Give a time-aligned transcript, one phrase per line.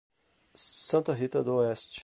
[0.55, 1.99] Santa Rita d'Oeste